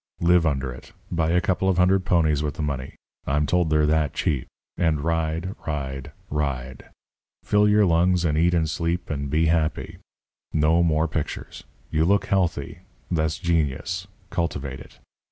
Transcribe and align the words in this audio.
Live 0.21 0.47
under 0.47 0.71
it. 0.73 0.93
Buy 1.11 1.29
a 1.29 1.39
couple 1.39 1.69
of 1.69 1.77
hundred 1.77 2.05
ponies 2.05 2.41
with 2.41 2.55
the 2.55 2.63
money 2.63 2.95
I'm 3.27 3.45
told 3.45 3.69
they're 3.69 3.85
that 3.85 4.15
cheap 4.15 4.47
and 4.75 5.01
ride, 5.01 5.53
ride, 5.67 6.11
ride. 6.31 6.85
Fill 7.43 7.69
your 7.69 7.85
lungs 7.85 8.25
and 8.25 8.35
eat 8.35 8.55
and 8.55 8.67
sleep 8.67 9.11
and 9.11 9.29
be 9.29 9.45
happy. 9.45 9.99
No 10.51 10.81
more 10.81 11.07
pictures. 11.07 11.65
You 11.91 12.03
look 12.05 12.25
healthy. 12.25 12.79
That's 13.11 13.37
genius. 13.37 14.07
Cultivate 14.31 14.79
it." 14.79 14.97